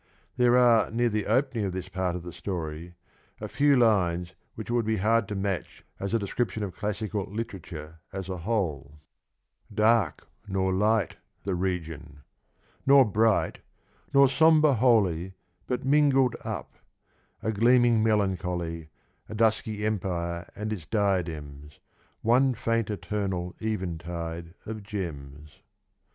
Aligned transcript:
There 0.35 0.57
are 0.57 0.89
near 0.89 1.09
the 1.09 1.27
opening 1.27 1.65
of 1.65 1.73
this 1.73 1.87
part 1.87 2.15
of 2.15 2.23
the 2.23 2.33
story 2.33 2.95
a 3.39 3.47
few 3.47 3.75
lines 3.75 4.33
which 4.55 4.71
it 4.71 4.73
would 4.73 4.83
be 4.87 4.97
hard 4.97 5.27
to 5.27 5.35
match 5.35 5.85
as 5.99 6.11
a 6.11 6.17
description 6.17 6.63
of 6.63 6.75
classi 6.75 7.11
cal 7.11 7.25
literature 7.25 7.99
as 8.11 8.27
a 8.27 8.39
whole: 8.39 8.97
Dark, 9.71 10.25
nor 10.47 10.73
light, 10.73 11.17
The 11.43 11.53
region: 11.53 12.21
nor 12.83 13.05
bright, 13.05 13.59
nor 14.11 14.27
sombre 14.27 14.73
wholly, 14.73 15.35
But 15.67 15.85
mingled 15.85 16.35
up; 16.43 16.73
a 17.43 17.51
gleaming 17.51 18.01
melancholy, 18.01 18.89
A 19.29 19.35
dusky 19.35 19.85
empire 19.85 20.49
and 20.55 20.73
its 20.73 20.87
diadems; 20.87 21.79
One 22.23 22.55
faint 22.55 22.89
eternal 22.89 23.53
eventide 23.61 24.55
of 24.65 24.81
gems. 24.81 25.59